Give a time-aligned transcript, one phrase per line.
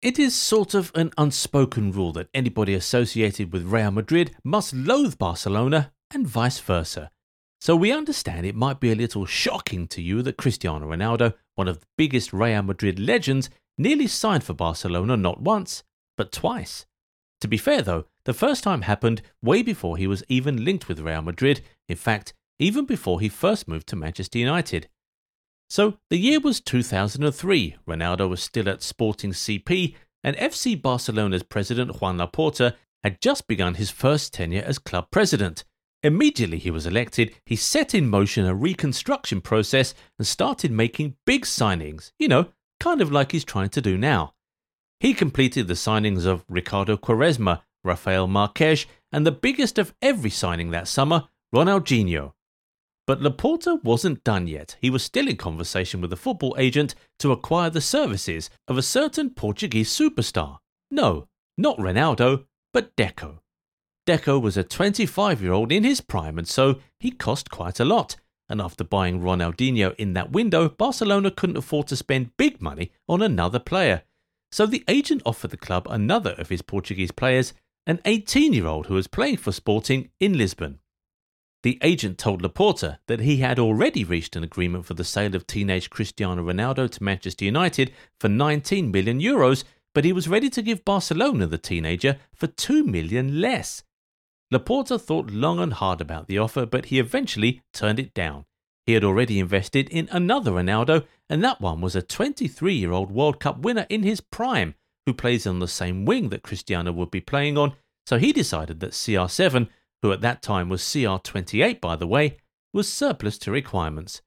[0.00, 5.18] It is sort of an unspoken rule that anybody associated with Real Madrid must loathe
[5.18, 7.10] Barcelona and vice versa.
[7.60, 11.66] So we understand it might be a little shocking to you that Cristiano Ronaldo, one
[11.66, 15.82] of the biggest Real Madrid legends, nearly signed for Barcelona not once,
[16.16, 16.86] but twice.
[17.40, 21.00] To be fair though, the first time happened way before he was even linked with
[21.00, 24.88] Real Madrid, in fact, even before he first moved to Manchester United.
[25.68, 27.76] So the year was 2003.
[27.86, 29.94] Ronaldo was still at Sporting CP,
[30.24, 32.74] and FC Barcelona's president Joan Laporta
[33.04, 35.64] had just begun his first tenure as club president.
[36.02, 41.44] Immediately he was elected, he set in motion a reconstruction process and started making big
[41.44, 42.46] signings, you know,
[42.80, 44.34] kind of like he's trying to do now.
[45.00, 50.70] He completed the signings of Ricardo Quaresma, Rafael Márquez, and the biggest of every signing
[50.70, 52.32] that summer, Ronaldinho.
[53.08, 54.76] But Laporta wasn't done yet.
[54.82, 58.82] He was still in conversation with a football agent to acquire the services of a
[58.82, 60.58] certain Portuguese superstar.
[60.90, 61.26] No,
[61.56, 62.44] not Ronaldo,
[62.74, 63.38] but Deco.
[64.06, 67.84] Deco was a 25 year old in his prime, and so he cost quite a
[67.86, 68.16] lot.
[68.46, 73.22] And after buying Ronaldinho in that window, Barcelona couldn't afford to spend big money on
[73.22, 74.02] another player.
[74.52, 77.54] So the agent offered the club another of his Portuguese players,
[77.86, 80.80] an 18 year old who was playing for Sporting in Lisbon.
[81.64, 85.46] The agent told Laporta that he had already reached an agreement for the sale of
[85.46, 90.62] teenage Cristiano Ronaldo to Manchester United for 19 million euros, but he was ready to
[90.62, 93.82] give Barcelona the teenager for 2 million less.
[94.52, 98.44] Laporta thought long and hard about the offer, but he eventually turned it down.
[98.86, 103.10] He had already invested in another Ronaldo, and that one was a 23 year old
[103.10, 107.10] World Cup winner in his prime, who plays on the same wing that Cristiano would
[107.10, 107.74] be playing on,
[108.06, 109.68] so he decided that CR7
[110.02, 112.38] who at that time was CR28 by the way,
[112.72, 114.22] was surplus to requirements.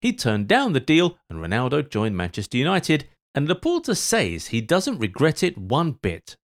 [0.00, 4.98] He turned down the deal and Ronaldo joined Manchester United, and Laporta says he doesn't
[4.98, 6.36] regret it one bit.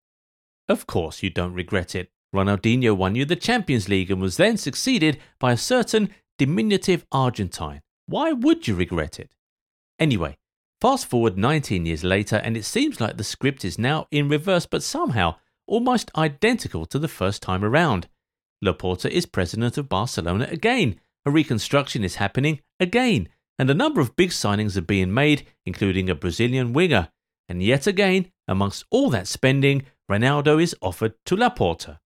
[0.68, 2.10] Of course, you don't regret it.
[2.34, 7.80] Ronaldinho won you the Champions League and was then succeeded by a certain diminutive Argentine.
[8.06, 9.34] Why would you regret it?
[9.98, 10.36] Anyway,
[10.80, 14.66] fast forward 19 years later, and it seems like the script is now in reverse,
[14.66, 18.08] but somehow almost identical to the first time around.
[18.62, 21.00] Laporta is president of Barcelona again.
[21.24, 23.28] A reconstruction is happening again,
[23.58, 27.08] and a number of big signings are being made, including a Brazilian winger.
[27.48, 31.98] And yet again, amongst all that spending, Ronaldo is offered to Laporta.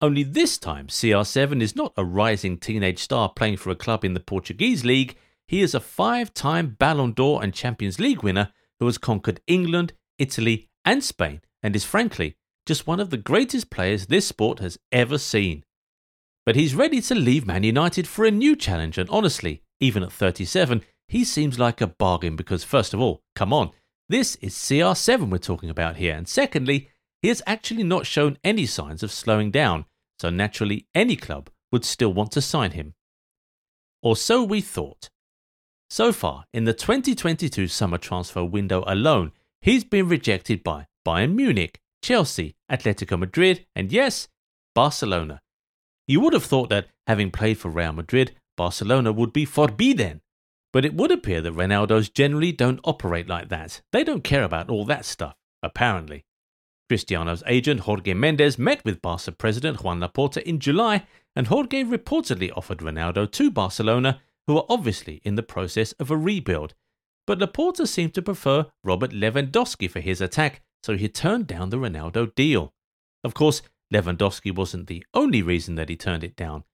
[0.00, 4.14] Only this time, CR7 is not a rising teenage star playing for a club in
[4.14, 5.16] the Portuguese league.
[5.46, 9.92] He is a five time Ballon d'Or and Champions League winner who has conquered England,
[10.18, 12.36] Italy, and Spain, and is frankly
[12.68, 15.64] just one of the greatest players this sport has ever seen.
[16.44, 20.12] But he's ready to leave Man United for a new challenge, and honestly, even at
[20.12, 23.70] 37, he seems like a bargain because, first of all, come on,
[24.10, 26.90] this is CR7 we're talking about here, and secondly,
[27.22, 29.86] he has actually not shown any signs of slowing down,
[30.18, 32.92] so naturally, any club would still want to sign him.
[34.02, 35.08] Or so we thought.
[35.88, 41.80] So far, in the 2022 summer transfer window alone, he's been rejected by Bayern Munich,
[42.08, 44.28] Chelsea, Atletico Madrid, and yes,
[44.74, 45.42] Barcelona.
[46.06, 50.22] You would have thought that, having played for Real Madrid, Barcelona would be forbidden.
[50.72, 53.82] But it would appear that Ronaldos generally don't operate like that.
[53.92, 56.24] They don't care about all that stuff, apparently.
[56.88, 62.50] Cristiano's agent Jorge Mendes met with Barca president Joan Laporta in July, and Jorge reportedly
[62.56, 66.72] offered Ronaldo to Barcelona, who are obviously in the process of a rebuild.
[67.26, 71.78] But Laporta seemed to prefer Robert Lewandowski for his attack, so he turned down the
[71.78, 72.72] Ronaldo deal.
[73.24, 73.62] Of course,
[73.92, 76.64] Lewandowski wasn't the only reason that he turned it down.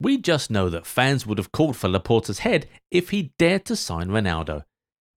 [0.00, 3.76] We just know that fans would have called for Laporta's head if he dared to
[3.76, 4.64] sign Ronaldo.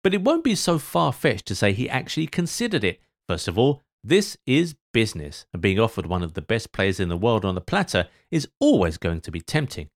[0.02, 3.00] But it won't be so far fetched to say he actually considered it.
[3.28, 7.08] First of all, this is business, and being offered one of the best players in
[7.08, 9.88] the world on the platter is always going to be tempting.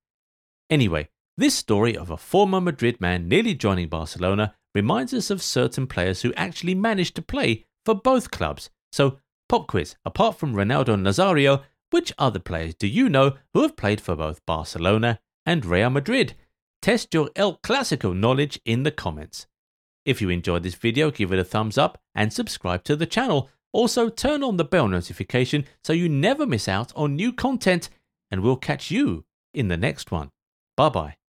[0.71, 5.87] Anyway, this story of a former Madrid man nearly joining Barcelona reminds us of certain
[5.87, 8.69] players who actually managed to play for both clubs.
[8.93, 9.19] So,
[9.49, 13.77] pop quiz apart from Ronaldo and Nazario, which other players do you know who have
[13.77, 16.35] played for both Barcelona and Real Madrid?
[16.83, 19.47] Test your El Clasico knowledge in the comments.
[20.05, 23.49] If you enjoyed this video, give it a thumbs up and subscribe to the channel.
[23.73, 27.89] Also, turn on the bell notification so you never miss out on new content,
[28.31, 29.25] and we'll catch you
[29.55, 30.31] in the next one.
[30.77, 31.26] Bye bye.